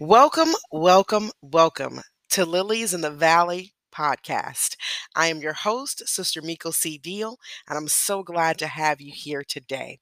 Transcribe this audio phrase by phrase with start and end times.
[0.00, 4.76] Welcome, welcome, welcome to Lilies in the Valley podcast.
[5.14, 6.98] I am your host, Sister Miko C.
[6.98, 7.38] Deal,
[7.68, 9.98] and I'm so glad to have you here today.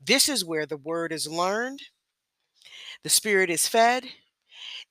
[0.00, 1.80] This is where the word is learned,
[3.02, 4.04] the spirit is fed,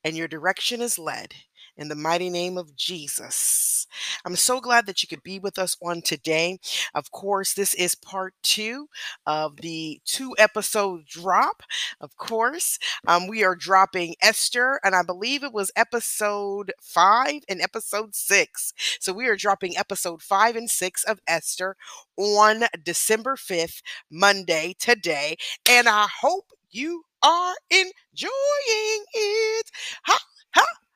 [0.04, 1.34] and your direction is led
[1.78, 3.86] in the mighty name of Jesus.
[4.24, 6.58] I'm so glad that you could be with us on today.
[6.94, 8.88] Of course, this is part two
[9.26, 11.62] of the two episode drop.
[12.00, 17.60] Of course, um, we are dropping Esther, and I believe it was episode five and
[17.62, 18.72] episode six.
[19.00, 21.76] So we are dropping episode five and six of Esther
[22.16, 25.36] on December 5th, Monday, today.
[25.68, 29.70] And I hope you are enjoying it.
[30.04, 30.18] Ha,
[30.54, 30.87] ha, ha, ha.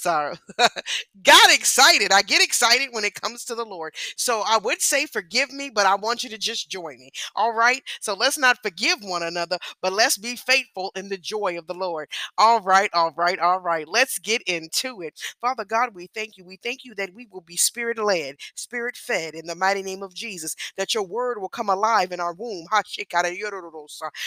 [0.00, 0.36] Sorry.
[1.22, 2.10] Got excited.
[2.12, 3.94] I get excited when it comes to the Lord.
[4.16, 7.10] So I would say forgive me, but I want you to just join me.
[7.36, 7.82] All right.
[8.00, 11.74] So let's not forgive one another, but let's be faithful in the joy of the
[11.74, 12.08] Lord.
[12.38, 12.90] All right.
[12.94, 13.38] All right.
[13.38, 13.86] All right.
[13.86, 15.20] Let's get into it.
[15.40, 16.44] Father God, we thank you.
[16.46, 20.02] We thank you that we will be spirit led, spirit fed in the mighty name
[20.02, 22.66] of Jesus, that your word will come alive in our womb,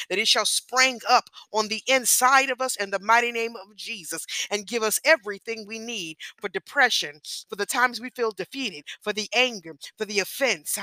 [0.10, 3.76] that it shall spring up on the inside of us in the mighty name of
[3.76, 7.20] Jesus and give us everything we need for depression,
[7.50, 10.78] for the times we feel defeated, for the anger, for the offense,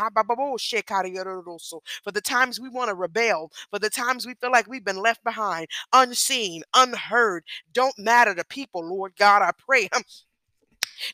[2.05, 4.97] for the times we want to rebel, for the times we feel like we've been
[5.03, 9.43] left behind, unseen, unheard, don't matter to people, Lord God.
[9.43, 10.03] I pray um,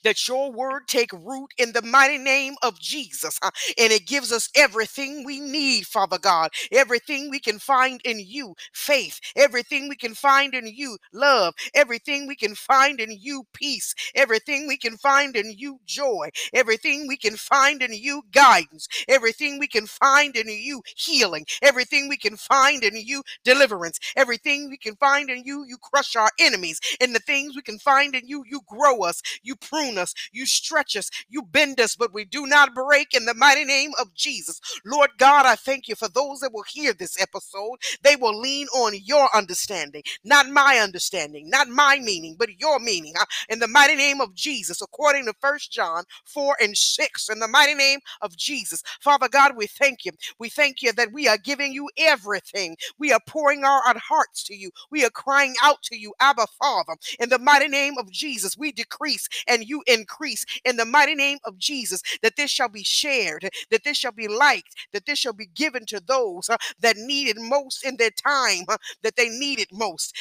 [0.05, 3.39] that your word take root in the mighty name of Jesus.
[3.43, 8.21] huh, And it gives us everything we need, Father God, everything we can find in
[8.21, 13.45] you faith, everything we can find in you love, everything we can find in you
[13.55, 18.89] peace, everything we can find in you joy, everything we can find in you guidance,
[19.09, 24.71] everything we can find in you healing, everything we can find in you deliverance, everything
[24.71, 28.15] we can find in you, you crush our enemies, and the things we can find
[28.17, 32.15] in you, you grow us, you prune us, you stretch us, you bend us, but
[32.15, 34.61] we do not break in the mighty name of Jesus.
[34.87, 37.79] Lord God, I thank you for those that will hear this episode.
[38.03, 43.15] They will lean on your understanding, not my understanding, not my meaning, but your meaning.
[43.51, 47.49] In the mighty name of Jesus, according to First John 4 and 6, in the
[47.49, 48.83] mighty name of Jesus.
[49.01, 50.13] Father God, we thank you.
[50.41, 52.77] We thank you that we are giving you everything.
[52.99, 54.73] We are pouring our, our hearts to you.
[54.91, 56.97] We are crying out to you, Abba Father.
[57.21, 60.45] In the mighty name of Jesus, we decrease and you increase.
[60.65, 64.29] In the mighty name of Jesus, that this shall be shared, that this shall be
[64.29, 68.11] liked, that this shall be given to those uh, that need it most in their
[68.11, 70.15] time, uh, that they need it most.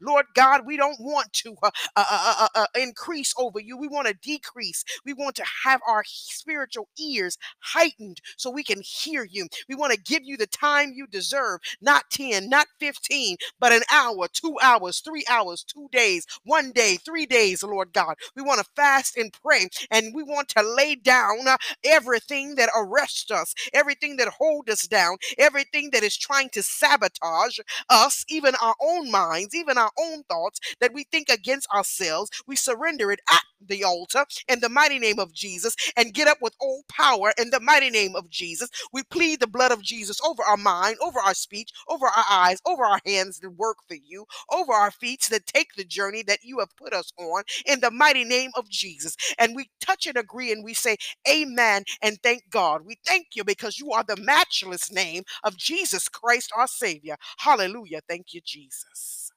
[0.00, 2.04] Lord God, we don't want to uh, uh,
[2.40, 3.76] uh, uh, increase over you.
[3.76, 4.84] We want to decrease.
[5.04, 9.48] We want to have our spiritual ears heightened so we can hear you.
[9.68, 13.82] We want to give you the time you deserve, not 10, not 15, but an
[13.92, 18.16] hour, two hours, three hours, two days, one day, three days, Lord God.
[18.36, 22.70] We want to fast and pray, and we want to lay down uh, everything that
[22.76, 27.58] arrests us, everything that holds us down, everything that is trying to sabotage
[27.90, 32.30] us, even our own minds, even our own thoughts that we think against ourselves.
[32.46, 36.38] We surrender it at the altar in the mighty name of Jesus and get up
[36.42, 38.70] with all power in the mighty name of Jesus.
[38.92, 42.60] We plead the blood of Jesus over our mind, over our speech, over our eyes,
[42.66, 46.40] over our hands that work for you, over our feet that take the journey that
[46.42, 49.16] you have put us on in the mighty name of Jesus.
[49.38, 50.96] And we touch and agree and we say,
[51.28, 52.82] Amen and thank God.
[52.86, 57.16] We thank you because you are the matchless name of Jesus Christ, our Savior.
[57.38, 58.00] Hallelujah.
[58.08, 59.27] Thank you, Jesus.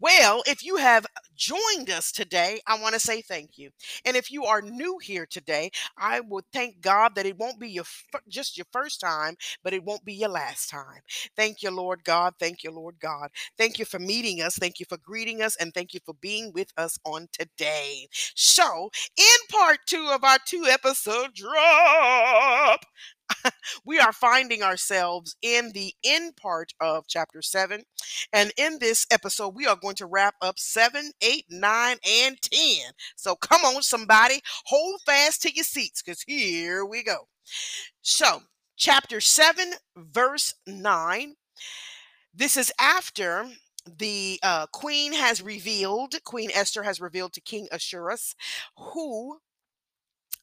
[0.00, 1.06] Well, if you have
[1.36, 3.70] joined us today, I want to say thank you.
[4.06, 7.68] And if you are new here today, I would thank God that it won't be
[7.70, 7.84] your
[8.28, 11.02] just your first time, but it won't be your last time.
[11.36, 12.34] Thank you, Lord God.
[12.40, 13.28] Thank you, Lord God.
[13.58, 14.56] Thank you for meeting us.
[14.56, 15.54] Thank you for greeting us.
[15.56, 18.08] And thank you for being with us on today.
[18.34, 22.80] So, in part two of our two episode drop,
[23.84, 27.84] we are finding ourselves in the end part of chapter 7
[28.32, 32.60] and in this episode we are going to wrap up 7 8 9 and 10
[33.16, 37.28] so come on somebody hold fast to your seats because here we go.
[38.02, 38.42] So
[38.76, 41.34] chapter 7 verse 9
[42.34, 43.46] this is after
[43.98, 48.34] the uh, queen has revealed queen esther has revealed to king assuerus
[48.76, 49.38] who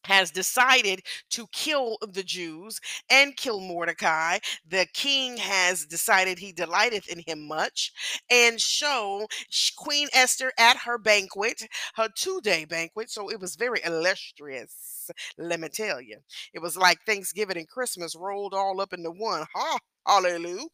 [0.08, 1.02] has decided
[1.32, 4.40] to kill the Jews and kill Mordecai.
[4.68, 7.92] The king has decided he delighteth in him much,
[8.30, 9.28] and show
[9.78, 13.10] Queen Esther at her banquet, her two day banquet.
[13.10, 16.18] So it was very illustrious, let me tell you.
[16.54, 19.46] It was like Thanksgiving and Christmas rolled all up into one.
[19.54, 19.78] Ha!
[20.06, 20.68] Hallelujah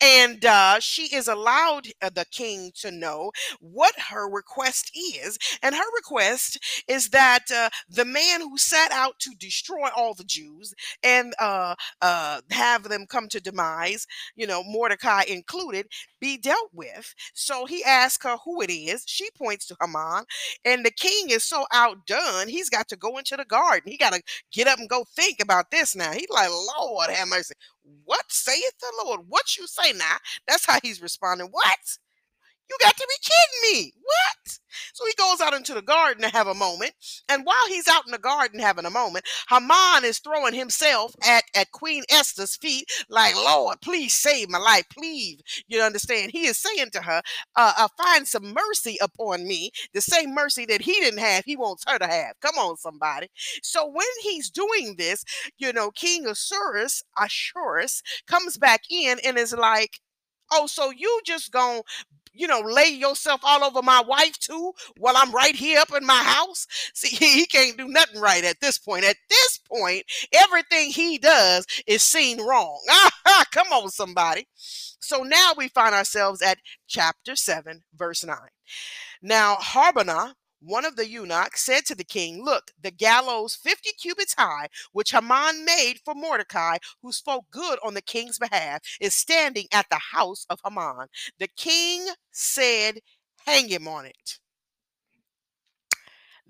[0.00, 5.38] and uh, she is allowed uh, the king to know what her request is.
[5.62, 6.58] And her request
[6.88, 11.74] is that uh, the man who set out to destroy all the Jews and uh,
[12.00, 14.06] uh, have them come to demise,
[14.36, 15.86] you know, Mordecai included,
[16.20, 17.14] be dealt with.
[17.34, 19.04] So he asks her who it is.
[19.06, 20.24] She points to Haman,
[20.64, 23.90] and the king is so outdone, he's got to go into the garden.
[23.90, 24.22] He got to
[24.52, 26.12] get up and go think about this now.
[26.12, 27.54] He's like, Lord have mercy.
[28.04, 29.22] What saith the Lord?
[29.28, 30.16] What you say now?
[30.46, 31.48] That's how he's responding.
[31.50, 31.78] What?
[32.70, 33.92] You got to be kidding me.
[34.02, 34.58] What?
[34.94, 36.92] So he goes out into the garden to have a moment.
[37.28, 41.44] And while he's out in the garden having a moment, Haman is throwing himself at,
[41.54, 44.84] at Queen Esther's feet, like, Lord, please save my life.
[44.92, 45.42] Please.
[45.68, 46.32] You understand?
[46.32, 47.22] He is saying to her,
[47.56, 49.70] uh, uh, find some mercy upon me.
[49.92, 52.34] The same mercy that he didn't have, he wants her to have.
[52.40, 53.28] Come on, somebody.
[53.62, 55.24] So when he's doing this,
[55.58, 60.00] you know, King Ahasuerus, Ahasuerus comes back in and is like,
[60.52, 61.82] Oh, so you just gonna
[62.32, 66.06] you know, lay yourself all over my wife too while I'm right here up in
[66.06, 66.66] my house.
[66.94, 69.04] See, he can't do nothing right at this point.
[69.04, 72.80] At this point, everything he does is seen wrong.
[73.52, 74.46] Come on, somebody.
[74.54, 78.36] So now we find ourselves at chapter 7, verse 9.
[79.22, 84.34] Now, Harbonah one of the eunuchs said to the king, Look, the gallows 50 cubits
[84.38, 89.66] high, which Haman made for Mordecai, who spoke good on the king's behalf, is standing
[89.72, 91.08] at the house of Haman.
[91.38, 93.00] The king said,
[93.46, 94.38] Hang him on it.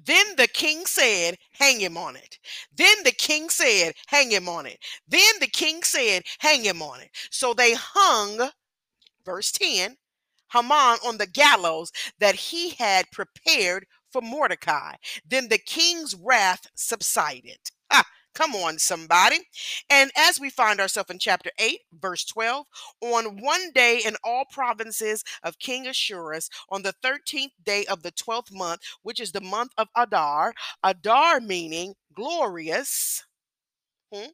[0.02, 2.38] Then the king said, Hang him on it.
[2.74, 4.78] Then the king said, Hang him on it.
[5.06, 7.10] Then the king said, Hang him on it.
[7.30, 8.50] So they hung,
[9.24, 9.96] verse 10,
[10.52, 14.94] Haman on the gallows that he had prepared for Mordecai.
[15.26, 17.58] Then the king's wrath subsided.
[17.90, 19.38] Ah, come on, somebody.
[19.88, 22.66] And as we find ourselves in chapter 8, verse 12,
[23.00, 28.12] on one day in all provinces of King Ahasuerus, on the 13th day of the
[28.12, 33.24] 12th month, which is the month of Adar, Adar meaning glorious.
[34.12, 34.30] Hmm?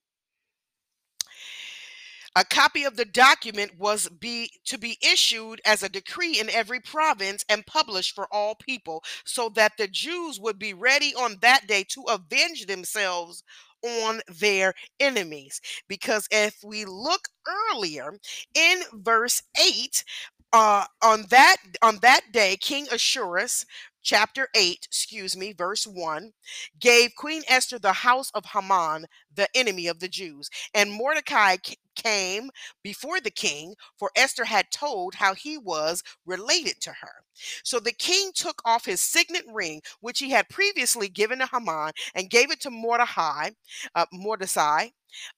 [2.36, 6.80] A copy of the document was be to be issued as a decree in every
[6.80, 11.66] province and published for all people, so that the Jews would be ready on that
[11.66, 13.42] day to avenge themselves
[13.82, 15.60] on their enemies.
[15.88, 17.28] Because if we look
[17.72, 18.18] earlier
[18.54, 20.04] in verse 8,
[20.52, 23.64] uh, on that on that day, King Ahasuerus
[24.06, 26.30] chapter 8, excuse me, verse 1,
[26.78, 30.48] gave Queen Esther the house of Haman, the enemy of the Jews.
[30.72, 31.56] And Mordecai
[31.96, 32.50] came
[32.84, 37.24] before the king, for Esther had told how he was related to her.
[37.64, 41.92] So the king took off his signet ring, which he had previously given to Haman,
[42.14, 43.50] and gave it to Mordecai,
[43.94, 44.90] uh, Mordecai,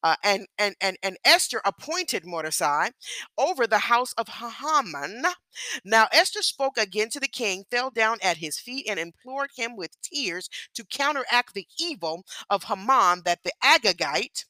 [0.03, 2.91] uh, and, and, and, and Esther appointed Mordecai
[3.37, 5.23] over the house of Haman.
[5.85, 9.77] Now Esther spoke again to the king, fell down at his feet, and implored him
[9.77, 14.45] with tears to counteract the evil of Haman that the Agagite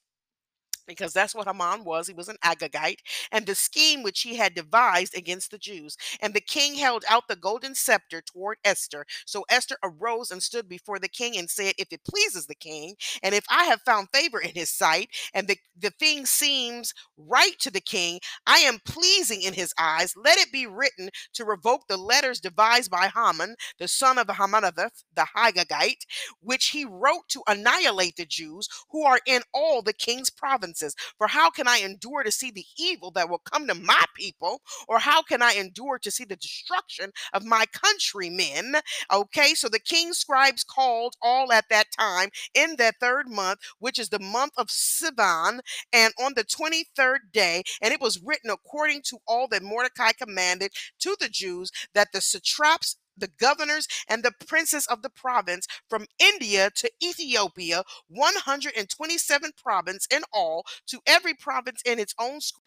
[0.89, 2.07] because that's what Haman was.
[2.07, 2.99] He was an Agagite,
[3.31, 5.95] and the scheme which he had devised against the Jews.
[6.19, 9.05] And the king held out the golden scepter toward Esther.
[9.25, 12.95] So Esther arose and stood before the king and said, If it pleases the king,
[13.21, 17.57] and if I have found favor in his sight, and the, the thing seems right
[17.59, 21.87] to the king, I am pleasing in his eyes, let it be written to revoke
[21.87, 26.05] the letters devised by Haman, the son of Hammedatha, the Agagite,
[26.41, 30.78] which he wrote to annihilate the Jews who are in all the king's provinces
[31.17, 34.61] for how can I endure to see the evil that will come to my people?
[34.87, 38.75] Or how can I endure to see the destruction of my countrymen?
[39.11, 43.99] Okay, so the king's scribes called all at that time in that third month, which
[43.99, 45.59] is the month of Sivan,
[45.93, 50.71] and on the 23rd day, and it was written according to all that Mordecai commanded
[50.99, 56.05] to the Jews that the satraps the governors and the princes of the province from
[56.19, 62.63] India to Ethiopia, 127 province in all, to every province in its own school.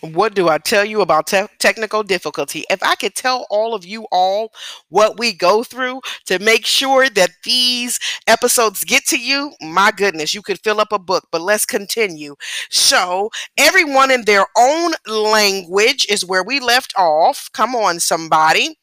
[0.00, 2.64] What do I tell you about te- technical difficulty?
[2.68, 4.52] If I could tell all of you all
[4.88, 10.34] what we go through to make sure that these episodes get to you, my goodness,
[10.34, 12.34] you could fill up a book, but let's continue.
[12.68, 17.48] So, everyone in their own language is where we left off.
[17.52, 18.78] Come on, somebody.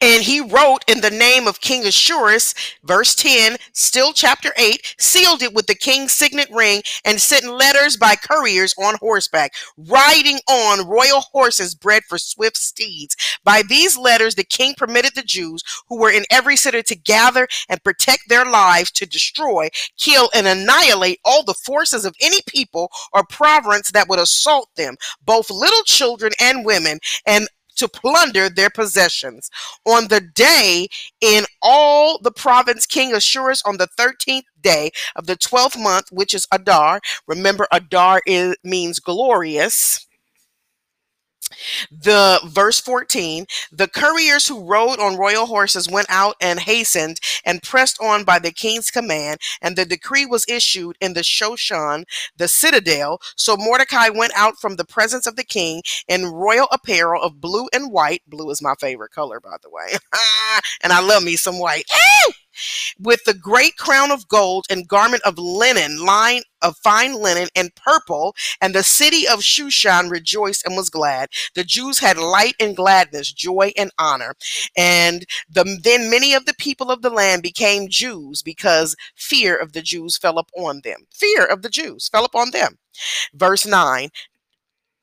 [0.00, 2.54] And he wrote in the name of King Ahasuerus,
[2.84, 7.96] verse 10, still chapter 8, sealed it with the king's signet ring and sent letters
[7.96, 13.16] by couriers on horseback, riding on royal horses bred for swift steeds.
[13.44, 17.48] By these letters, the king permitted the Jews who were in every city to gather
[17.68, 22.90] and protect their lives to destroy, kill, and annihilate all the forces of any people
[23.12, 28.70] or province that would assault them, both little children and women, and to plunder their
[28.70, 29.50] possessions.
[29.86, 30.88] On the day
[31.20, 36.34] in all the province, King Ahasuerus on the 13th day of the 12th month, which
[36.34, 37.00] is Adar.
[37.26, 40.06] Remember, Adar is, means glorious
[41.90, 47.62] the verse 14 the couriers who rode on royal horses went out and hastened and
[47.62, 52.04] pressed on by the king's command and the decree was issued in the shoshan
[52.36, 53.20] the citadel.
[53.36, 57.68] So mordecai went out from the presence of the king in royal apparel of blue
[57.72, 58.22] and white.
[58.26, 59.96] Blue is my favorite color by the way.
[60.82, 61.84] And i love me some white
[62.98, 67.74] with the great crown of gold and garment of linen, line of fine linen and
[67.74, 71.28] purple, and the city of Shushan rejoiced and was glad.
[71.54, 74.34] The Jews had light and gladness, joy and honor.
[74.76, 79.72] And the, then many of the people of the land became Jews because fear of
[79.72, 81.06] the Jews fell upon them.
[81.12, 82.78] Fear of the Jews fell upon them.
[83.34, 84.08] Verse 9,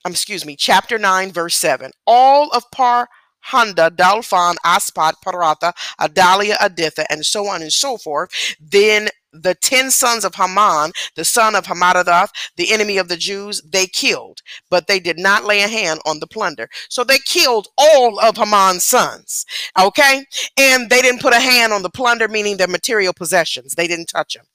[0.04, 1.92] um, excuse me, chapter 9, verse 7.
[2.08, 3.08] All of Par
[3.44, 8.30] Honda, Dalphon, Aspat, Paratha, Adalia, Aditha, and so on and so forth.
[8.60, 13.62] Then the ten sons of Haman, the son of Hamadath, the enemy of the Jews,
[13.62, 16.70] they killed, but they did not lay a hand on the plunder.
[16.90, 19.46] So they killed all of Haman's sons.
[19.80, 20.26] Okay?
[20.58, 23.76] And they didn't put a hand on the plunder, meaning their material possessions.
[23.76, 24.46] They didn't touch them.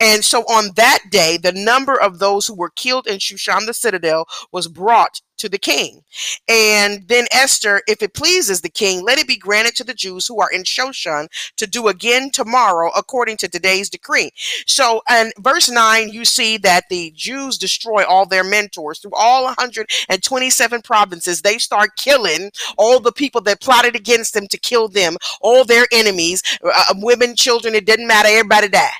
[0.00, 3.74] And so on that day, the number of those who were killed in Shushan the
[3.74, 6.02] citadel was brought to the king.
[6.48, 10.26] And then Esther, if it pleases the king, let it be granted to the Jews
[10.26, 14.30] who are in Shoshan to do again tomorrow according to today's decree.
[14.66, 19.44] So in verse 9, you see that the Jews destroy all their mentors through all
[19.44, 21.42] 127 provinces.
[21.42, 25.86] They start killing all the people that plotted against them to kill them, all their
[25.92, 28.90] enemies, uh, women, children, it didn't matter, everybody died.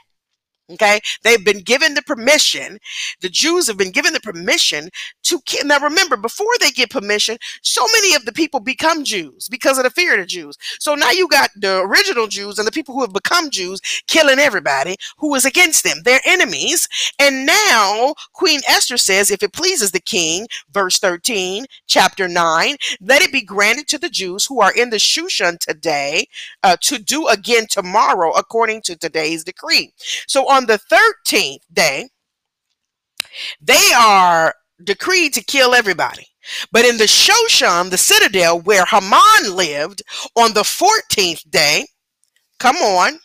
[0.71, 2.79] Okay, they've been given the permission.
[3.23, 4.91] The Jews have been given the permission
[5.25, 5.65] to kill.
[5.67, 9.85] Now, remember, before they get permission, so many of the people become Jews because of
[9.85, 10.59] the fear of the Jews.
[10.79, 14.39] So now you got the original Jews and the people who have become Jews killing
[14.39, 16.87] everybody who is against them, their enemies.
[17.19, 23.23] And now Queen Esther says, if it pleases the king, verse 13, chapter 9, let
[23.23, 26.27] it be granted to the Jews who are in the Shushan today
[26.63, 29.93] uh, to do again tomorrow according to today's decree.
[30.27, 32.09] So on on the 13th day,
[33.61, 36.27] they are decreed to kill everybody.
[36.73, 40.03] But in the Shoshan, the citadel where Haman lived,
[40.37, 41.87] on the 14th day,
[42.59, 43.21] come on.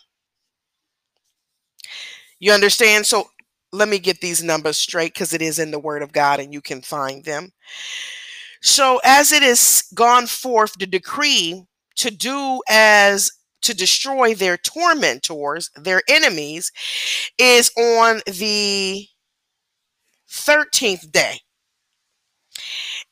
[2.40, 3.08] You understand?
[3.08, 3.30] So
[3.72, 6.54] let me get these numbers straight because it is in the Word of God and
[6.54, 7.50] you can find them.
[8.62, 11.66] So, as it is gone forth the decree
[11.98, 13.30] to do as
[13.64, 16.72] to destroy their tormentors, their enemies,
[17.38, 19.08] is on the
[20.30, 21.40] 13th day.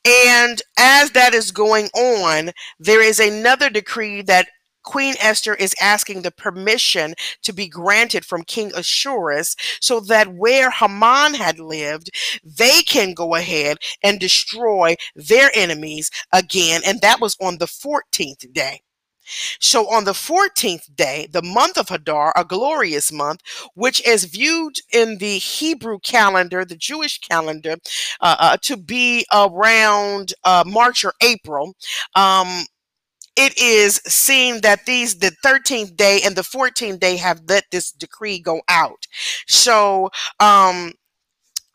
[0.04, 4.48] And as that is going on, there is another decree that
[4.84, 10.70] Queen Esther is asking the permission to be granted from King Ahasuerus so that where
[10.70, 12.10] Haman had lived,
[12.44, 16.82] they can go ahead and destroy their enemies again.
[16.84, 18.82] And that was on the 14th day.
[19.60, 23.40] So on the 14th day, the month of Hadar, a glorious month,
[23.74, 27.76] which is viewed in the Hebrew calendar, the Jewish calendar,
[28.20, 31.74] uh, uh, to be around uh, March or April,
[32.14, 32.64] um,
[33.36, 37.90] it is seen that these the 13th day and the 14th day have let this
[37.90, 39.06] decree go out.
[39.46, 40.92] So um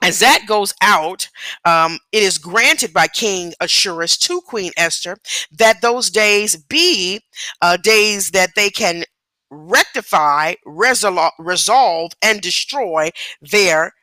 [0.04, 1.28] as that goes out,
[1.66, 5.18] um, it is granted by King Ahasuerus to Queen Esther
[5.52, 7.22] that those days be
[7.62, 9.04] uh, days that they can
[9.50, 13.10] rectify, resol- resolve, and destroy
[13.42, 13.94] their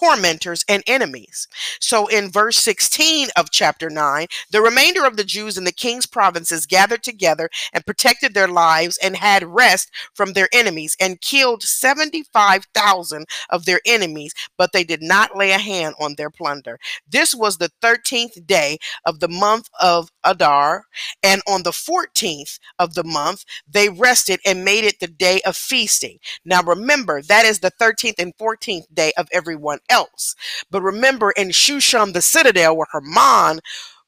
[0.00, 1.46] tormentors and enemies.
[1.78, 6.06] So in verse 16 of chapter 9, the remainder of the Jews in the king's
[6.06, 11.62] provinces gathered together and protected their lives and had rest from their enemies and killed
[11.62, 16.78] 75,000 of their enemies, but they did not lay a hand on their plunder.
[17.08, 20.84] This was the 13th day of the month of Adar,
[21.22, 25.56] and on the 14th of the month, they rested and made it the day of
[25.56, 26.18] feasting.
[26.44, 30.34] Now remember, that is the 13th and 14th day of everyone else.
[30.70, 33.60] But remember, in Shushan, the citadel, where Haman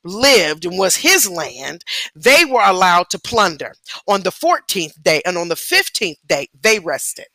[0.04, 1.84] lived and was his land,
[2.14, 3.74] they were allowed to plunder.
[4.08, 7.26] On the 14th day and on the 15th day, they rested.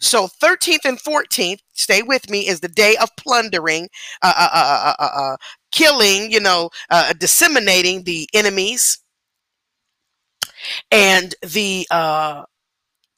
[0.00, 3.88] So 13th and 14th, stay with me, is the day of plundering,
[4.22, 5.36] uh, uh, uh, uh,
[5.72, 8.98] killing, you know, uh disseminating the enemies
[10.90, 11.86] and the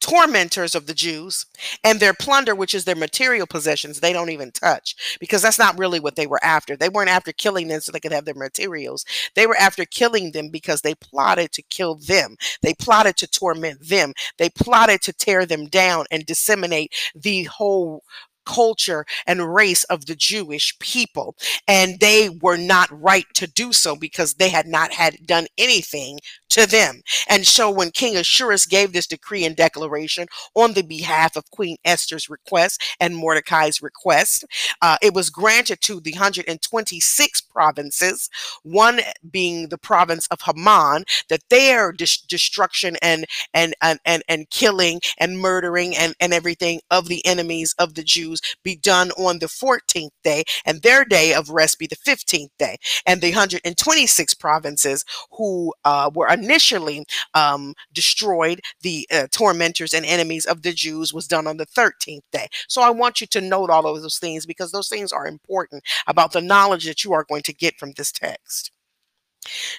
[0.08, 1.46] tormentors of the Jews
[1.84, 5.78] and their plunder, which is their material possessions, they don't even touch because that's not
[5.78, 6.76] really what they were after.
[6.76, 9.04] They weren't after killing them so they could have their materials.
[9.34, 12.36] They were after killing them because they plotted to kill them.
[12.62, 14.14] They plotted to torment them.
[14.38, 18.02] They plotted to tear them down and disseminate the whole
[18.49, 21.37] culture and race of the Jewish people.
[21.69, 26.19] And they were not right to do so because they had not had done anything
[26.50, 27.02] to them.
[27.28, 31.76] And so when King Ahasuerus gave this decree and declaration on the behalf of Queen
[31.85, 34.47] Esther's request and Mordecai's request,
[34.81, 38.31] uh, it was granted to the 126 provinces,
[38.62, 39.00] one
[39.31, 45.38] being the province of Haman, that their destruction and, and, and, and, and killing and
[45.38, 50.11] murdering and, and everything of the enemies of the Jews be done on the 14th
[50.23, 52.76] day and their day of rest be the 15th day.
[53.07, 57.04] And the 126 provinces who uh, were initially
[57.35, 62.23] um, destroyed, the uh, tormentors and enemies of the Jews, was done on the 13th
[62.33, 62.49] day.
[62.68, 65.83] So I want you to note all of those things because those things are important
[66.07, 68.73] about the knowledge that you are going to get from this text.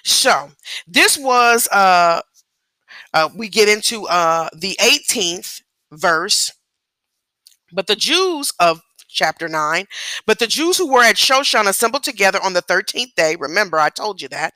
[0.04, 0.50] So
[0.86, 2.22] this was, uh,
[3.14, 5.62] uh, we get into uh, the 18th
[5.92, 6.50] verse.
[7.72, 9.86] But the Jews of chapter 9.
[10.26, 13.36] But the Jews who were at Shoshan assembled together on the 13th day.
[13.38, 14.54] Remember, I told you that.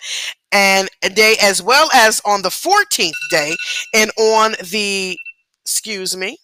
[0.53, 3.57] And a day as well as on the 14th day
[3.93, 5.19] and on the,
[5.65, 6.39] excuse me,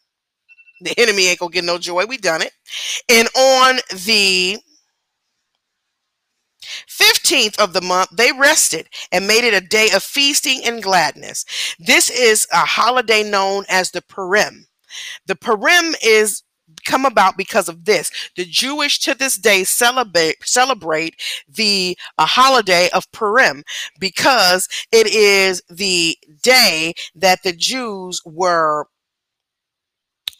[0.81, 2.07] the enemy ain't gonna get no joy.
[2.07, 2.53] We done it.
[3.09, 4.59] And on the
[6.89, 11.45] 15th of the month, they rested and made it a day of feasting and gladness.
[11.79, 14.67] This is a holiday known as the Purim.
[15.27, 16.43] The Purim is
[16.85, 18.11] come about because of this.
[18.37, 23.63] The Jewish to this day celebrate celebrate the uh, holiday of Purim
[23.99, 28.87] because it is the day that the Jews were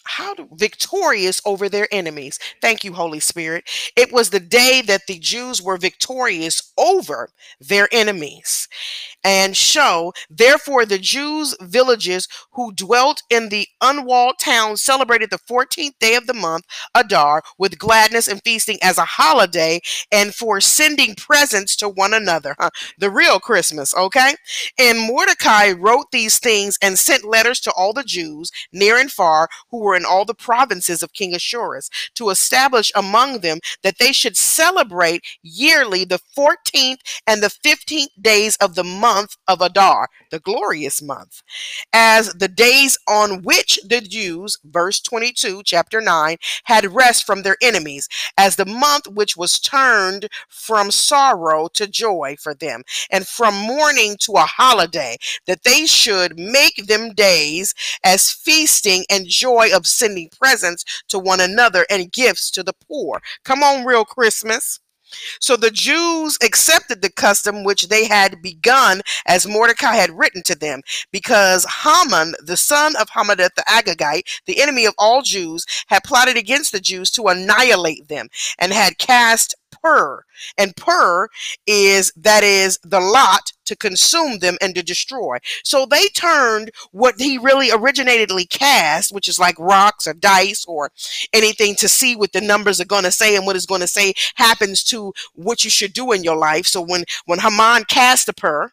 [0.05, 2.39] how to, victorious over their enemies.
[2.61, 3.71] Thank you, Holy Spirit.
[3.97, 8.67] It was the day that the Jews were victorious over their enemies
[9.25, 10.13] and show.
[10.29, 16.27] Therefore, the Jews' villages who dwelt in the unwalled towns celebrated the 14th day of
[16.27, 19.81] the month, Adar, with gladness and feasting as a holiday
[20.11, 22.55] and for sending presents to one another.
[22.59, 22.71] Huh?
[22.99, 24.35] The real Christmas, okay?
[24.79, 29.49] And Mordecai wrote these things and sent letters to all the Jews, near and far,
[29.71, 34.13] who were in all the provinces of King Ahasuerus, to establish among them that they
[34.13, 40.09] should celebrate yearly the 14th and the 15th days of the month month of Adar,
[40.31, 41.43] the glorious month,
[41.93, 47.57] as the days on which the Jews, verse 22, chapter 9, had rest from their
[47.61, 53.55] enemies, as the month which was turned from sorrow to joy for them, and from
[53.55, 59.89] mourning to a holiday, that they should make them days as feasting and joy of
[59.89, 63.21] sending presents to one another and gifts to the poor.
[63.45, 64.79] Come on, real Christmas.
[65.41, 70.55] So the Jews accepted the custom which they had begun as Mordecai had written to
[70.55, 70.81] them,
[71.13, 76.37] because Haman, the son of Hammedatha the Agagite, the enemy of all Jews, had plotted
[76.37, 80.25] against the Jews to annihilate them and had cast pur.
[80.59, 81.29] And pur
[81.67, 85.39] is that is the lot to consume them and to destroy.
[85.65, 90.91] So they turned what he really originatedly cast, which is like rocks or dice or
[91.33, 93.87] anything to see what the numbers are going to say and what it's going to
[93.87, 96.67] say happens to what you should do in your life.
[96.67, 98.73] So when when Haman cast the pur,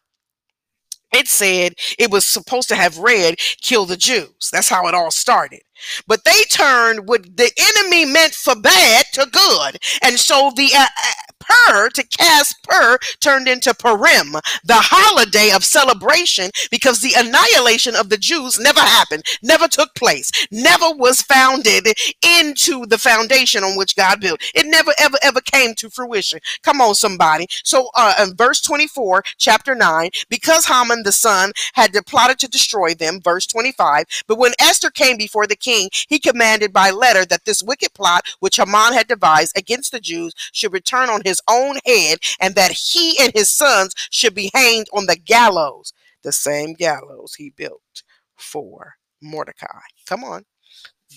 [1.14, 4.50] it said it was supposed to have read kill the Jews.
[4.52, 5.62] That's how it all started.
[6.08, 9.78] But they turned what the enemy meant for bad to good.
[10.02, 14.34] And so the uh, uh pur to cast pur turned into Purim,
[14.64, 20.32] the holiday of celebration, because the annihilation of the Jews never happened, never took place,
[20.52, 21.88] never was founded
[22.26, 24.42] into the foundation on which God built.
[24.54, 26.40] It never, ever, ever came to fruition.
[26.64, 27.48] Come on, somebody.
[27.64, 32.94] So, uh, in verse 24, chapter 9, because Haman the son had plotted to destroy
[32.94, 37.46] them, verse 25, but when Esther came before the king, he commanded by letter that
[37.46, 41.78] this wicked plot which Haman had devised against the Jews should return on his own
[41.86, 46.74] head, and that he and his sons should be hanged on the gallows, the same
[46.74, 48.04] gallows he built
[48.38, 49.80] for Mordecai.
[50.06, 50.44] Come on.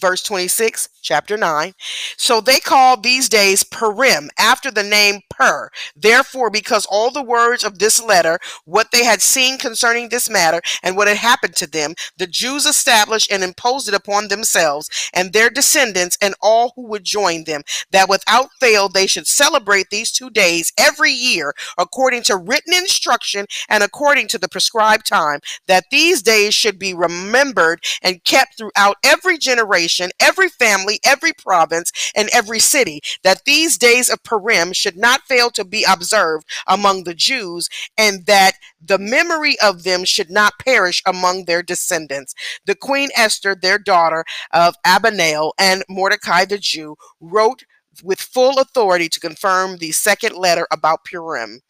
[0.00, 1.74] Verse 26, chapter 9.
[2.16, 5.70] So they called these days Purim, after the name Pur.
[5.94, 10.60] Therefore, because all the words of this letter, what they had seen concerning this matter,
[10.82, 15.32] and what had happened to them, the Jews established and imposed it upon themselves and
[15.32, 20.10] their descendants and all who would join them, that without fail they should celebrate these
[20.10, 25.84] two days every year, according to written instruction and according to the prescribed time, that
[25.90, 31.90] these days should be remembered and kept throughout every generation nation, every family, every province,
[32.14, 37.04] and every city, that these days of Purim should not fail to be observed among
[37.04, 38.52] the Jews, and that
[38.84, 42.34] the memory of them should not perish among their descendants.
[42.66, 47.64] The Queen Esther, their daughter of Abihail, and Mordecai the Jew, wrote
[48.02, 51.60] with full authority to confirm the second letter about Purim.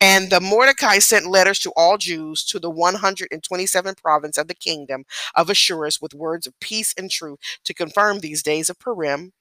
[0.00, 5.04] And the Mordecai sent letters to all Jews to the 127 province of the kingdom
[5.34, 9.32] of Assuerus with words of peace and truth to confirm these days of Purim,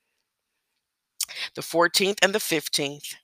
[1.56, 3.15] the 14th and the 15th.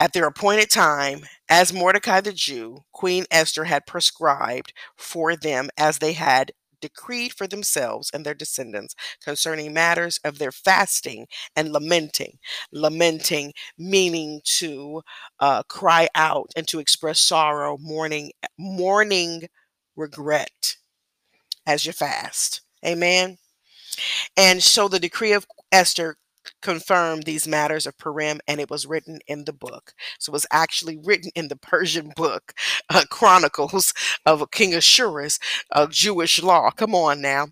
[0.00, 5.98] At their appointed time, as Mordecai the Jew, Queen Esther had prescribed for them as
[5.98, 6.52] they had
[6.84, 8.94] decreed for themselves and their descendants
[9.24, 12.38] concerning matters of their fasting and lamenting.
[12.72, 15.00] Lamenting meaning to
[15.40, 19.48] uh, cry out and to express sorrow, mourning, mourning
[19.96, 20.76] regret
[21.66, 22.60] as you fast.
[22.84, 23.38] Amen.
[24.36, 26.16] And so the decree of Esther
[26.64, 29.92] confirmed these matters of Purim, and it was written in the book.
[30.18, 32.54] So it was actually written in the Persian book,
[32.90, 33.92] uh, Chronicles
[34.26, 35.38] of King Assuerus
[35.70, 36.70] of Jewish law.
[36.70, 37.48] Come on now.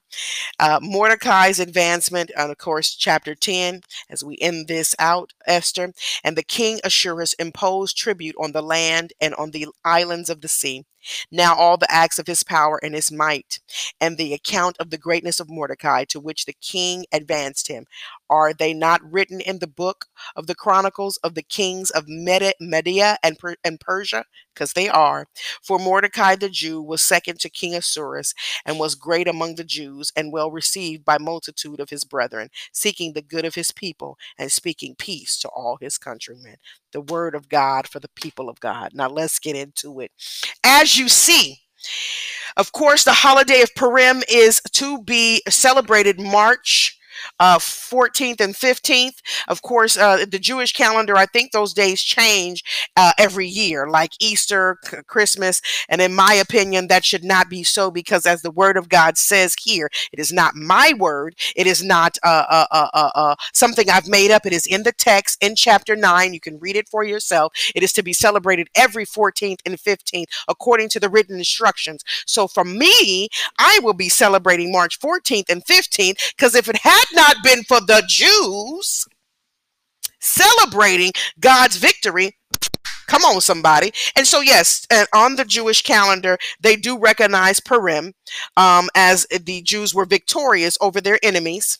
[0.58, 5.92] Uh, Mordecai's advancement, and of course, chapter 10, as we end this out, Esther,
[6.24, 10.48] and the king Assuerus imposed tribute on the land and on the islands of the
[10.48, 10.84] sea.
[11.30, 13.60] Now all the acts of his power and his might,
[14.00, 17.86] and the account of the greatness of Mordecai to which the king advanced him,
[18.32, 23.18] are they not written in the book of the chronicles of the kings of Media
[23.22, 24.24] and, per- and Persia?
[24.54, 25.26] Because they are.
[25.62, 28.32] For Mordecai the Jew was second to King Assuerus,
[28.64, 33.12] and was great among the Jews, and well received by multitude of his brethren, seeking
[33.12, 36.56] the good of his people, and speaking peace to all his countrymen.
[36.92, 38.92] The word of God for the people of God.
[38.94, 40.10] Now let's get into it.
[40.64, 41.58] As you see,
[42.56, 46.98] of course, the holiday of Purim is to be celebrated March
[47.38, 49.20] uh, 14th and 15th.
[49.48, 52.62] Of course, uh, the Jewish calendar, I think those days change
[52.96, 55.60] uh, every year, like Easter, Christmas.
[55.88, 59.18] And in my opinion, that should not be so because, as the word of God
[59.18, 61.34] says here, it is not my word.
[61.56, 64.46] It is not uh, uh, uh, something I've made up.
[64.46, 66.34] It is in the text in chapter 9.
[66.34, 67.52] You can read it for yourself.
[67.74, 72.04] It is to be celebrated every 14th and 15th according to the written instructions.
[72.26, 77.16] So for me, I will be celebrating March 14th and 15th because if it had
[77.16, 79.06] not been for the Jews
[80.20, 82.36] celebrating God's victory,
[83.08, 83.92] Come on, somebody.
[84.16, 88.14] And so, yes, and on the Jewish calendar, they do recognize Purim
[88.56, 91.78] um, as the Jews were victorious over their enemies.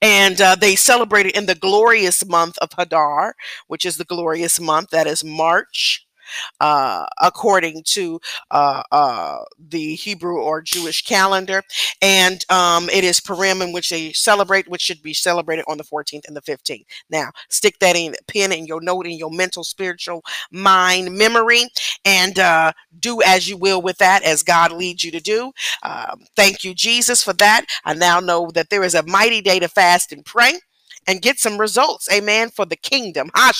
[0.00, 3.34] And uh, they celebrated in the glorious month of Hadar,
[3.68, 6.04] which is the glorious month that is March
[6.60, 11.62] uh, according to uh, uh, the Hebrew or Jewish calendar.
[12.00, 15.84] And um, it is Purim in which they celebrate, which should be celebrated on the
[15.84, 16.84] 14th and the 15th.
[17.10, 21.66] Now, stick that in pen in your note in your mental, spiritual mind memory
[22.04, 25.52] and uh, do as you will with that as God leads you to do.
[25.82, 27.66] Um, thank you, Jesus, for that.
[27.84, 30.54] I now know that there is a mighty day to fast and pray
[31.06, 33.30] and get some results, amen, for the kingdom.
[33.34, 33.50] Now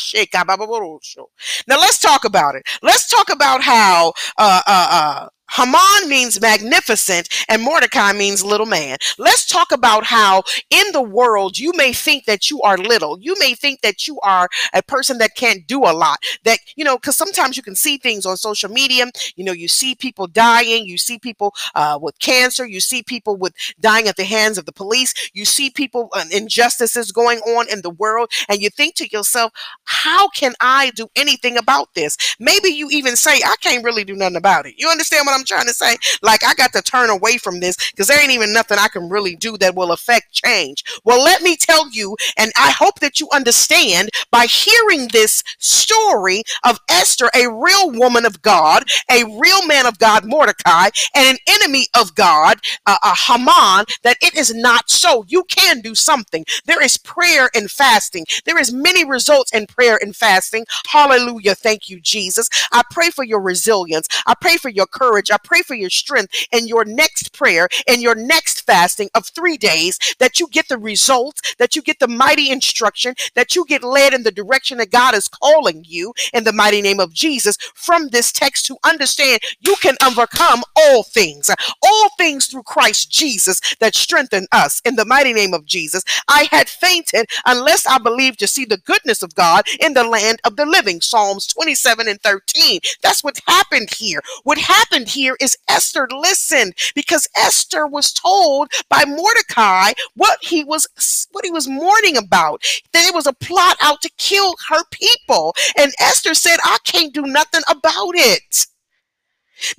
[1.79, 2.63] let's talk about it.
[2.83, 8.97] Let's talk about how uh, uh, uh, Haman means magnificent and Mordecai means little man.
[9.19, 13.19] Let's talk about how in the world you may think that you are little.
[13.21, 16.19] You may think that you are a person that can't do a lot.
[16.45, 19.07] That, you know, because sometimes you can see things on social media.
[19.37, 23.37] You know, you see people dying, you see people uh, with cancer, you see people
[23.37, 27.69] with dying at the hands of the police, you see people uh, injustices going on
[27.69, 29.53] in the world, and you think to yourself,
[29.85, 32.17] how can I do anything about this?
[32.41, 34.75] Maybe you even say, I can't really do nothing about it.
[34.79, 35.97] You understand what I'm I'm trying to say?
[36.23, 39.09] Like, I got to turn away from this because there ain't even nothing I can
[39.09, 40.85] really do that will affect change.
[41.05, 46.43] Well, let me tell you, and I hope that you understand by hearing this story
[46.65, 51.37] of Esther, a real woman of God, a real man of God, Mordecai, and an
[51.49, 55.25] enemy of God, uh, uh, Haman, that it is not so.
[55.27, 56.45] You can do something.
[56.67, 58.27] There is prayer and fasting.
[58.45, 60.67] There is many results in prayer and fasting.
[60.87, 61.55] Hallelujah.
[61.55, 62.49] Thank you, Jesus.
[62.71, 64.07] I pray for your resilience.
[64.27, 65.31] I pray for your courage.
[65.33, 69.57] I pray for your strength in your next prayer and your next fasting of three
[69.57, 73.83] days, that you get the results, that you get the mighty instruction, that you get
[73.83, 77.57] led in the direction that God is calling you in the mighty name of Jesus
[77.75, 81.51] from this text to understand you can overcome all things,
[81.83, 86.03] all things through Christ Jesus that strengthen us in the mighty name of Jesus.
[86.29, 90.41] I had fainted unless I believed to see the goodness of God in the land
[90.45, 91.01] of the living.
[91.01, 92.81] Psalms 27 and 13.
[93.03, 94.21] That's what happened here.
[94.45, 100.87] What happened here is Esther listened because Esther was told by Mordecai what he was
[101.33, 102.63] what he was mourning about.
[102.93, 105.55] That it was a plot out to kill her people.
[105.79, 108.67] And Esther said, I can't do nothing about it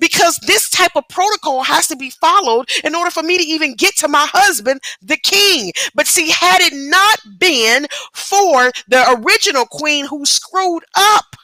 [0.00, 3.74] because this type of protocol has to be followed in order for me to even
[3.74, 5.72] get to my husband, the king.
[5.94, 11.36] But see, had it not been for the original queen who screwed up,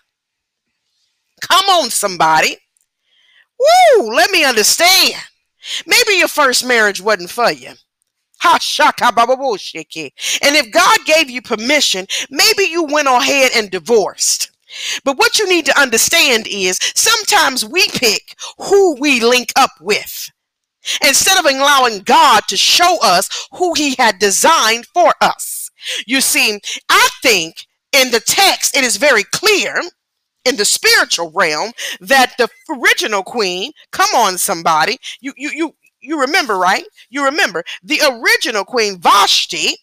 [1.41, 2.57] come on, somebody.
[3.61, 5.23] Woo, let me understand.
[5.87, 7.73] Maybe your first marriage wasn't for you.
[8.41, 14.51] Ha shaka And if God gave you permission, maybe you went ahead and divorced.
[15.05, 20.31] But what you need to understand is sometimes we pick who we link up with
[21.05, 25.71] instead of allowing God to show us who He had designed for us.
[26.07, 29.83] You see, I think in the text it is very clear
[30.45, 36.21] in the spiritual realm that the original queen, come on somebody, you you you you
[36.21, 36.85] remember, right?
[37.11, 39.75] You remember the original queen Vashti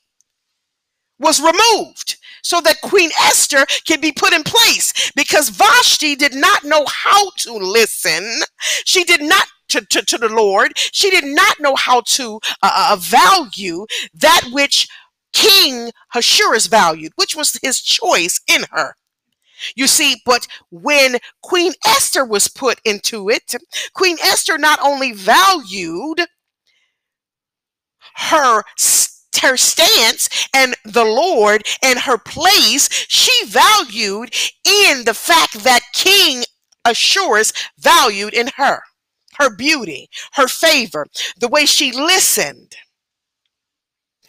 [1.20, 6.64] was removed so that Queen Esther can be put in place because Vashti did not
[6.64, 8.42] know how to listen.
[8.86, 10.74] She did not to, to, to the Lord.
[10.76, 14.88] She did not know how to uh, uh value that which
[15.34, 18.96] King Ahasuerus valued, which was his choice in her.
[19.76, 23.56] You see, but when Queen Esther was put into it,
[23.94, 26.22] Queen Esther not only valued
[28.16, 28.64] her
[29.42, 34.34] her stance and the Lord and her place, she valued
[34.66, 36.44] in the fact that King
[36.86, 38.82] Ahasuerus valued in her,
[39.38, 41.06] her beauty, her favor,
[41.40, 42.76] the way she listened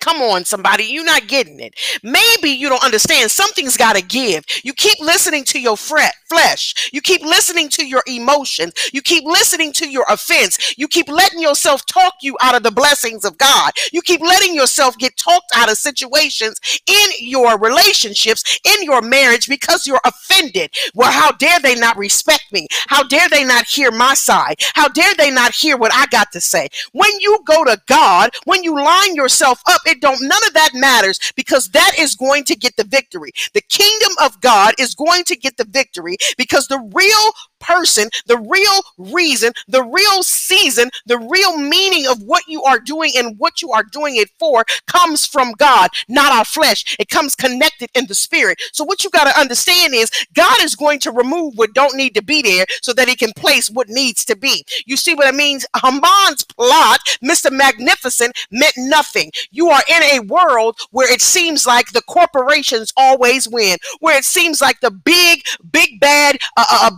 [0.00, 1.74] Come on, somebody, you're not getting it.
[2.02, 3.30] Maybe you don't understand.
[3.30, 4.44] Something's got to give.
[4.62, 6.90] You keep listening to your fret, flesh.
[6.92, 8.72] You keep listening to your emotions.
[8.92, 10.74] You keep listening to your offense.
[10.78, 13.72] You keep letting yourself talk you out of the blessings of God.
[13.92, 19.48] You keep letting yourself get talked out of situations in your relationships, in your marriage,
[19.48, 20.70] because you're offended.
[20.94, 22.68] Well, how dare they not respect me?
[22.86, 24.60] How dare they not hear my side?
[24.74, 26.68] How dare they not hear what I got to say?
[26.92, 30.70] When you go to God, when you line yourself up, it don't, none of that
[30.74, 33.32] matters because that is going to get the victory.
[33.54, 38.38] The kingdom of God is going to get the victory because the real person, the
[38.38, 38.80] real
[39.12, 43.72] reason, the real season, the real meaning of what you are doing and what you
[43.72, 46.96] are doing it for comes from God, not our flesh.
[46.98, 48.60] It comes connected in the spirit.
[48.72, 52.14] So what you got to understand is God is going to remove what don't need
[52.14, 54.64] to be there so that he can place what needs to be.
[54.86, 55.60] You see what I mean?
[55.82, 57.50] Haman's plot, Mr.
[57.50, 59.30] Magnificent, meant nothing.
[59.50, 64.24] You are in a world where it seems like the corporations always win, where it
[64.24, 66.90] seems like the big, big bad uh, uh, uh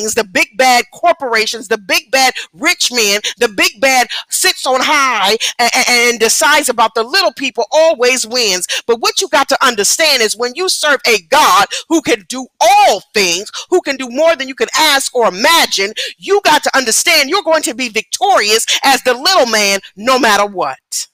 [0.00, 4.80] building the big bad corporations, the big bad rich man, the big bad sits on
[4.82, 8.66] high and, and decides about the little people always wins.
[8.86, 12.46] But what you got to understand is when you serve a God who can do
[12.60, 16.76] all things, who can do more than you can ask or imagine, you got to
[16.76, 21.09] understand you're going to be victorious as the little man no matter what.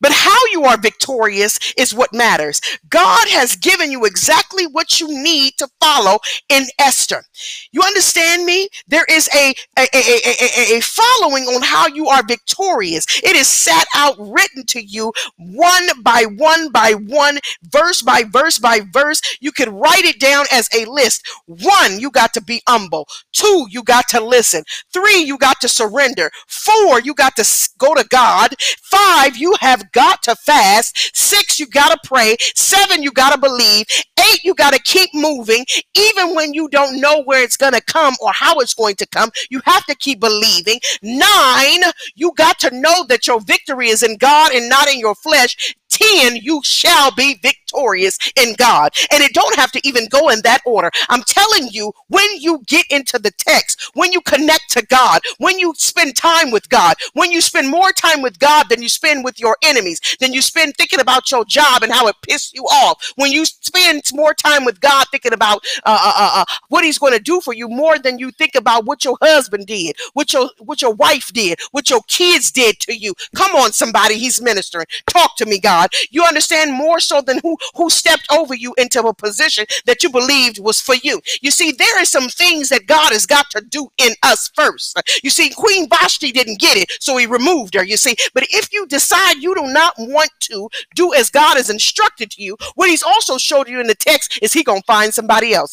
[0.00, 2.60] But how you are victorious is what matters.
[2.88, 6.18] God has given you exactly what you need to follow
[6.48, 7.24] in Esther.
[7.72, 8.68] You understand me?
[8.86, 13.06] There is a, a, a, a, following on how you are victorious.
[13.22, 18.58] It is set out written to you one by one by one, verse by verse
[18.58, 19.20] by verse.
[19.40, 21.26] You can write it down as a list.
[21.46, 23.06] One, you got to be humble.
[23.32, 24.64] Two, you got to listen.
[24.92, 26.30] Three, you got to surrender.
[26.46, 27.44] Four, you got to
[27.78, 28.54] go to God.
[28.82, 31.16] Five, you have got to fast.
[31.16, 32.36] Six, you got to pray.
[32.54, 33.86] Seven, you got to believe.
[34.18, 35.64] Eight, you got to keep moving.
[35.94, 39.06] Even when you don't know where it's going to come or how it's going to
[39.06, 40.78] come, you have to keep believing.
[41.02, 41.82] Nine,
[42.14, 45.74] you got to know that your victory is in God and not in your flesh.
[45.94, 48.92] 10, you shall be victorious in God.
[49.12, 50.90] And it don't have to even go in that order.
[51.08, 55.58] I'm telling you, when you get into the text, when you connect to God, when
[55.58, 59.24] you spend time with God, when you spend more time with God than you spend
[59.24, 62.64] with your enemies, than you spend thinking about your job and how it pissed you
[62.64, 66.84] off, when you spend more time with God thinking about uh, uh, uh, uh what
[66.84, 69.96] He's going to do for you more than you think about what your husband did,
[70.12, 73.14] what your what your wife did, what your kids did to you.
[73.36, 74.86] Come on, somebody, He's ministering.
[75.06, 75.83] Talk to me, God.
[76.10, 80.10] You understand more so than who who stepped over you into a position that you
[80.10, 81.20] believed was for you.
[81.42, 85.00] You see, there are some things that God has got to do in us first.
[85.22, 87.84] You see, Queen Vashti didn't get it, so He removed her.
[87.84, 91.70] You see, but if you decide you do not want to do as God has
[91.70, 95.12] instructed to you, what He's also showed you in the text is He gonna find
[95.12, 95.72] somebody else.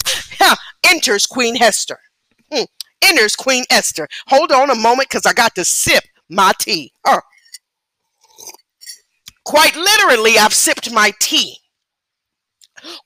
[0.90, 2.00] Enters Queen Hester.
[2.52, 2.64] Hmm.
[3.02, 4.08] Enters Queen Esther.
[4.28, 6.92] Hold on a moment, because I got to sip my tea.
[7.06, 7.20] Uh.
[9.52, 11.58] Quite literally, I've sipped my tea.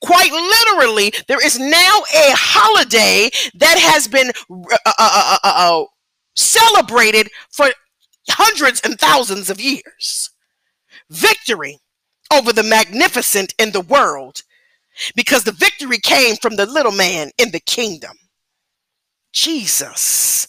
[0.04, 5.82] Quite literally, there is now a holiday that has been uh uh uh, uh, uh,
[5.82, 5.86] uh,
[6.36, 7.70] celebrated for
[8.30, 10.30] hundreds and thousands of years.
[11.10, 11.80] Victory
[12.32, 14.44] over the magnificent in the world,
[15.16, 18.16] because the victory came from the little man in the kingdom.
[19.34, 20.48] Jesus.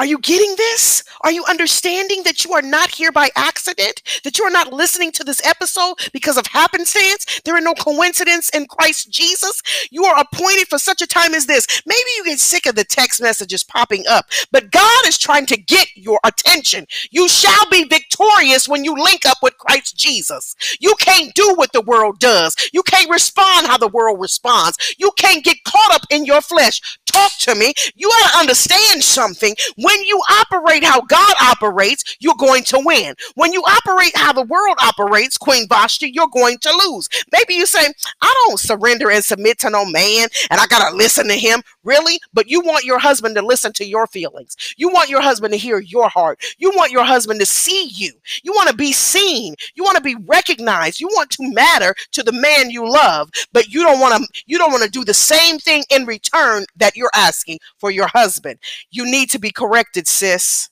[0.00, 1.04] Are you getting this?
[1.20, 4.00] Are you understanding that you are not here by accident?
[4.24, 7.42] That you are not listening to this episode because of happenstance?
[7.44, 9.60] There are no coincidence in Christ Jesus.
[9.90, 11.82] You are appointed for such a time as this.
[11.84, 15.58] Maybe you get sick of the text messages popping up, but God is trying to
[15.58, 16.86] get your attention.
[17.10, 20.56] You shall be victorious when you link up with Christ Jesus.
[20.80, 22.56] You can't do what the world does.
[22.72, 24.78] You can't respond how the world responds.
[24.98, 26.80] You can't get caught up in your flesh.
[27.10, 27.72] Talk to me.
[27.96, 29.54] You got to understand something.
[29.76, 33.14] When you operate how God operates, you're going to win.
[33.34, 37.08] When you operate how the world operates, Queen Vashti, you're going to lose.
[37.32, 37.92] Maybe you say,
[38.22, 41.62] I don't surrender and submit to no man and I got to listen to him.
[41.84, 42.20] Really?
[42.32, 44.56] But you want your husband to listen to your feelings.
[44.76, 46.42] You want your husband to hear your heart.
[46.58, 48.12] You want your husband to see you.
[48.42, 49.54] You want to be seen.
[49.74, 51.00] You want to be recognized.
[51.00, 54.58] You want to matter to the man you love, but you don't want to you
[54.58, 58.60] don't want to do the same thing in return that you're asking for your husband.
[58.92, 60.68] You need to be corrected, sis.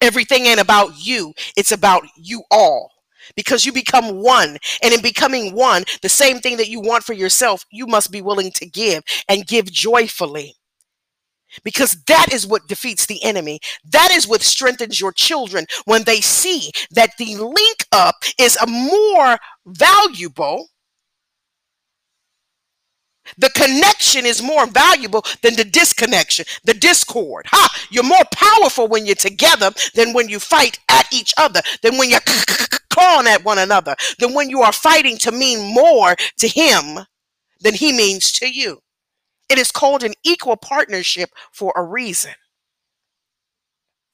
[0.00, 2.92] Everything ain't about you, it's about you all.
[3.34, 4.56] Because you become one.
[4.84, 8.22] And in becoming one, the same thing that you want for yourself, you must be
[8.22, 10.54] willing to give and give joyfully.
[11.64, 13.58] Because that is what defeats the enemy.
[13.90, 18.66] That is what strengthens your children when they see that the link up is a
[18.66, 20.68] more valuable
[23.38, 27.46] the connection is more valuable than the disconnection, the discord.
[27.48, 27.86] Ha!
[27.90, 32.10] You're more powerful when you're together than when you fight at each other, than when
[32.10, 32.20] you're
[32.90, 37.00] clawing at one another, than when you are fighting to mean more to him
[37.60, 38.80] than he means to you.
[39.48, 42.32] It is called an equal partnership for a reason.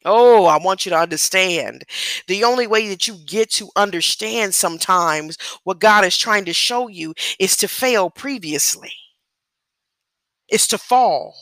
[0.05, 1.85] Oh, I want you to understand.
[2.27, 6.88] The only way that you get to understand sometimes what God is trying to show
[6.88, 8.92] you is to fail previously
[10.53, 11.35] is to fall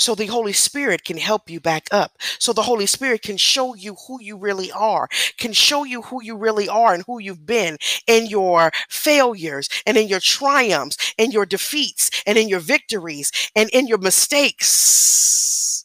[0.00, 2.12] so the Holy Spirit can help you back up.
[2.38, 6.22] So the Holy Spirit can show you who you really are, can show you who
[6.22, 11.34] you really are and who you've been in your failures and in your triumphs, and
[11.34, 15.84] your defeats and in your victories and in your mistakes.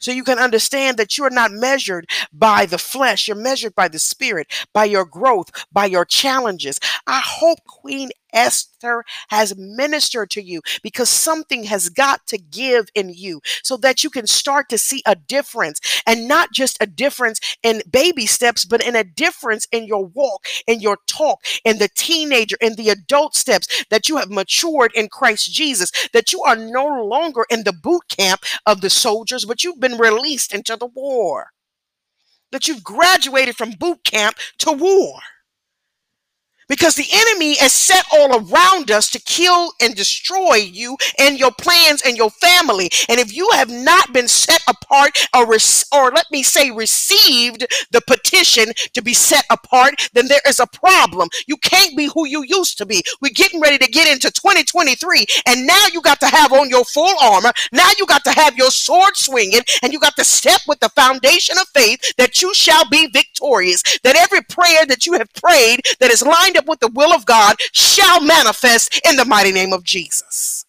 [0.00, 3.86] So you can understand that you are not measured by the flesh, you're measured by
[3.86, 6.80] the spirit, by your growth, by your challenges.
[7.06, 13.10] I hope Queen Esther has ministered to you because something has got to give in
[13.10, 17.40] you so that you can start to see a difference and not just a difference
[17.62, 21.88] in baby steps, but in a difference in your walk, in your talk, in the
[21.94, 26.56] teenager, in the adult steps that you have matured in Christ Jesus, that you are
[26.56, 30.86] no longer in the boot camp of the soldiers, but you've been released into the
[30.86, 31.50] war,
[32.52, 35.20] that you've graduated from boot camp to war
[36.68, 41.52] because the enemy is set all around us to kill and destroy you and your
[41.52, 42.90] plans and your family.
[43.08, 48.02] And if you have not been set apart or, or let me say received the
[48.06, 51.28] petition to be set apart, then there is a problem.
[51.46, 53.02] You can't be who you used to be.
[53.20, 56.84] We're getting ready to get into 2023 and now you got to have on your
[56.84, 57.52] full armor.
[57.72, 60.88] Now you got to have your sword swinging and you got to step with the
[60.90, 63.82] foundation of faith that you shall be victorious.
[64.02, 67.24] That every prayer that you have prayed that is lined up with the will of
[67.24, 70.66] God shall manifest in the mighty name of Jesus.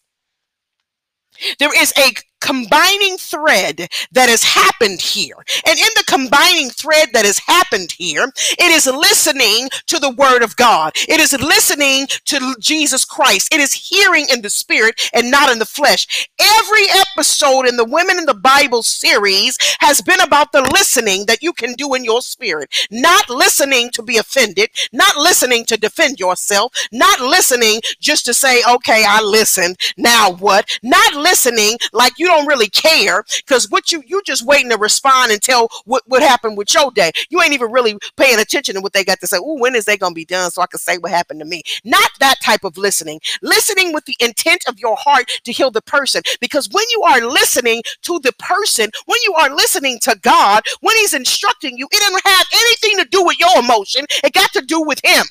[1.58, 5.36] There is a combining thread that has happened here.
[5.66, 10.42] And in the combining thread that has happened here, it is listening to the word
[10.42, 10.92] of God.
[11.08, 13.52] It is listening to Jesus Christ.
[13.52, 16.28] It is hearing in the spirit and not in the flesh.
[16.40, 21.42] Every episode in the Women in the Bible series has been about the listening that
[21.42, 26.18] you can do in your spirit, not listening to be offended, not listening to defend
[26.18, 29.76] yourself, not listening just to say, okay, I listened.
[29.96, 30.78] Now what?
[30.82, 35.32] Not listening like you don't really care because what you you just waiting to respond
[35.32, 37.10] and tell what, what happened with your day.
[37.28, 39.38] You ain't even really paying attention to what they got to say.
[39.40, 41.62] Oh, when is they gonna be done so I can say what happened to me?
[41.84, 43.20] Not that type of listening.
[43.42, 46.22] Listening with the intent of your heart to heal the person.
[46.40, 50.96] Because when you are listening to the person, when you are listening to God, when
[50.96, 54.06] He's instructing you, it doesn't have anything to do with your emotion.
[54.24, 55.24] It got to do with Him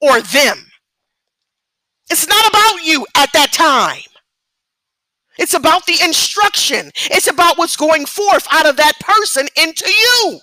[0.00, 0.66] or them.
[2.10, 4.02] It's not about you at that time.
[5.40, 6.90] It's about the instruction.
[7.10, 10.40] It's about what's going forth out of that person into you.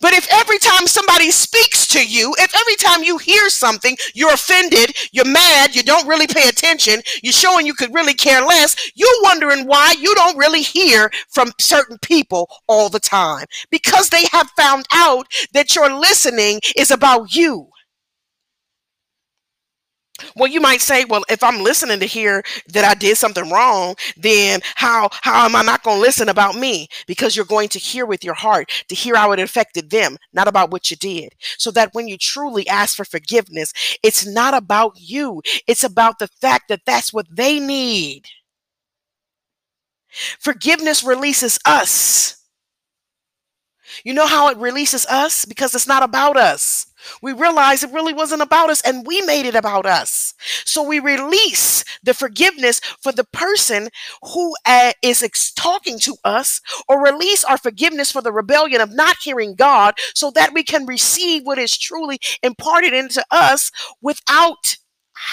[0.00, 4.32] But if every time somebody speaks to you, if every time you hear something, you're
[4.32, 8.74] offended, you're mad, you don't really pay attention, you're showing you could really care less,
[8.96, 13.46] you're wondering why you don't really hear from certain people all the time.
[13.70, 17.68] Because they have found out that your listening is about you.
[20.34, 23.96] Well, you might say, well, if I'm listening to hear that I did something wrong,
[24.16, 26.88] then how how am I not going to listen about me?
[27.06, 30.48] Because you're going to hear with your heart to hear how it affected them, not
[30.48, 31.34] about what you did.
[31.58, 35.42] So that when you truly ask for forgiveness, it's not about you.
[35.66, 38.24] It's about the fact that that's what they need.
[40.40, 42.35] Forgiveness releases us.
[44.04, 45.44] You know how it releases us?
[45.44, 46.86] Because it's not about us.
[47.22, 50.34] We realize it really wasn't about us and we made it about us.
[50.64, 53.88] So we release the forgiveness for the person
[54.22, 58.92] who uh, is ex- talking to us or release our forgiveness for the rebellion of
[58.92, 63.70] not hearing God so that we can receive what is truly imparted into us
[64.00, 64.76] without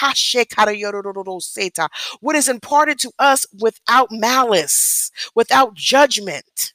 [2.20, 6.72] what is imparted to us without malice, without judgment,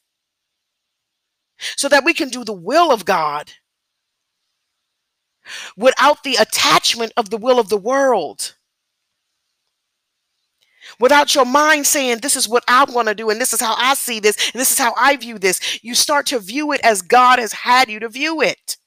[1.76, 3.52] so that we can do the will of God
[5.76, 8.56] without the attachment of the will of the world.
[11.00, 13.76] Without your mind saying, This is what I'm going to do, and this is how
[13.78, 16.82] I see this, and this is how I view this, you start to view it
[16.84, 18.78] as God has had you to view it.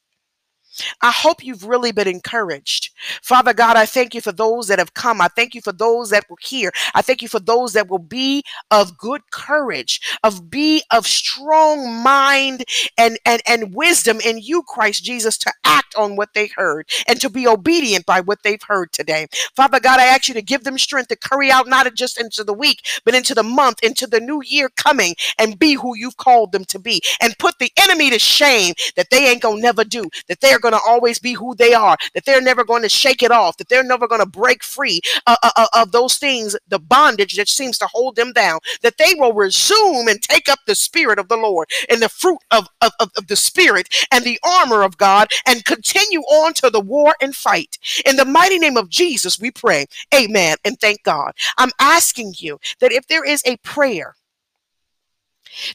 [1.01, 2.91] I hope you've really been encouraged.
[3.23, 5.21] Father God, I thank you for those that have come.
[5.21, 6.73] I thank you for those that will hear.
[6.95, 12.03] I thank you for those that will be of good courage, of be of strong
[12.03, 12.65] mind
[12.99, 17.21] and, and, and wisdom in you, Christ Jesus, to act on what they heard and
[17.21, 19.27] to be obedient by what they've heard today.
[19.55, 22.45] Father God, I ask you to give them strength to carry out not just into
[22.45, 26.17] the week, but into the month, into the new year coming and be who you've
[26.17, 29.85] called them to be and put the enemy to shame that they ain't gonna never
[29.85, 32.89] do, that they're going to always be who they are, that they're never going to
[32.89, 36.19] shake it off, that they're never going to break free uh, uh, uh, of those
[36.19, 40.49] things, the bondage that seems to hold them down, that they will resume and take
[40.49, 44.25] up the spirit of the Lord and the fruit of, of, of the spirit and
[44.25, 47.79] the armor of God and continue on to the war and fight.
[48.07, 49.87] In the mighty name of Jesus, we pray.
[50.15, 50.57] Amen.
[50.65, 51.33] And thank God.
[51.59, 54.15] I'm asking you that if there is a prayer,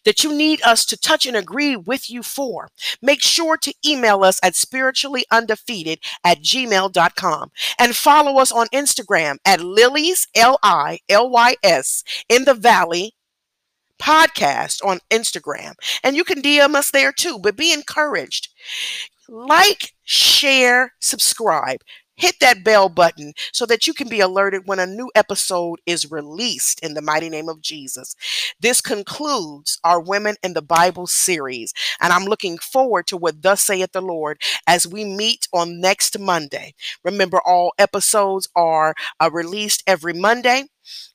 [0.05, 2.69] that you need us to touch and agree with you for,
[3.01, 9.61] make sure to email us at spirituallyundefeated at gmail.com and follow us on Instagram at
[9.61, 13.13] Lilies, L I L Y S, in the Valley
[13.99, 15.73] podcast on Instagram.
[16.03, 18.49] And you can DM us there too, but be encouraged.
[19.27, 21.81] Like, share, subscribe
[22.17, 26.11] hit that bell button so that you can be alerted when a new episode is
[26.11, 28.15] released in the mighty name of Jesus.
[28.59, 33.61] This concludes our Women in the Bible series, and I'm looking forward to what thus
[33.61, 36.73] saith the Lord as we meet on next Monday.
[37.03, 40.65] Remember, all episodes are uh, released every Monday.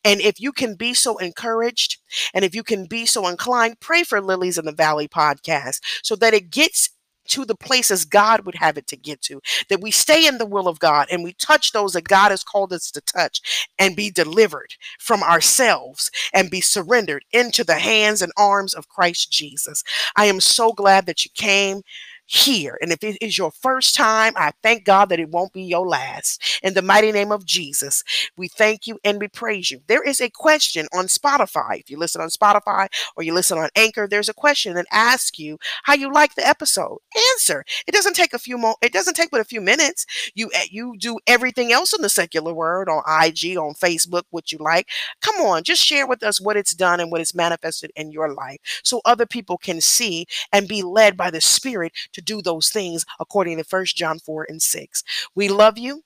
[0.05, 1.99] And if you can be so encouraged
[2.35, 6.15] and if you can be so inclined, pray for Lilies in the Valley podcast so
[6.17, 6.91] that it gets
[7.29, 10.47] to the places God would have it to get to, that we stay in the
[10.47, 13.97] will of God and we touch those that God has called us to touch and
[13.97, 19.83] be delivered from ourselves and be surrendered into the hands and arms of Christ Jesus.
[20.17, 21.83] I am so glad that you came
[22.27, 22.79] here.
[22.81, 25.87] And if it is your first time, I thank God that it won't be your
[25.87, 26.61] last.
[26.63, 28.03] In the mighty name of Jesus,
[28.37, 29.81] we thank you and we praise you.
[29.87, 31.81] There is a question on Spotify.
[31.81, 35.39] If you listen on Spotify or you listen on Anchor, there's a question that asks
[35.39, 36.99] you how you like the episode.
[37.33, 37.65] Answer.
[37.87, 40.07] It doesn't take a few mo- it doesn't take but a few minutes.
[40.35, 44.53] You eh, you do everything else in the secular word on IG, on Facebook, what
[44.53, 44.89] you like.
[45.21, 48.33] Come on, just share with us what it's done and what it's manifested in your
[48.33, 52.71] life so other people can see and be led by the Spirit to do those
[52.71, 55.05] things according to First John 4 and 6.
[55.35, 56.03] We love you.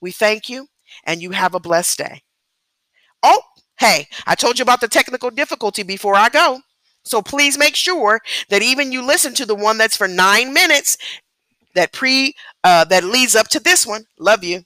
[0.00, 0.68] We thank you.
[1.04, 2.22] And you have a blessed day.
[3.22, 3.40] Oh,
[3.78, 6.60] hey, I told you about the technical difficulty before I go.
[7.04, 10.96] So please make sure that even you listen to the one that's for nine minutes
[11.74, 14.04] that pre uh, that leads up to this one.
[14.18, 14.62] Love you.